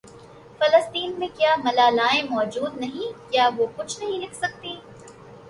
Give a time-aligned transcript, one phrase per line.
[0.61, 4.75] فلسطین میں کیا ملالائیں موجود نہیں کیا وہ کچھ نہیں لکھ سکتیں